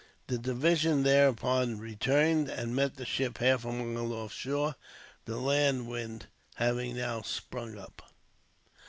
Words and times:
The 0.25 0.39
division 0.39 1.03
thereupon 1.03 1.77
returned, 1.77 2.49
and 2.49 2.75
met 2.75 2.95
the 2.95 3.05
ship 3.05 3.37
half 3.37 3.65
a 3.65 3.71
mile 3.71 4.13
off 4.13 4.33
shore, 4.33 4.73
the 5.25 5.37
land 5.37 5.87
wind 5.87 6.25
having 6.55 6.97
now 6.97 7.21
sprung 7.21 7.77
up. 7.77 8.01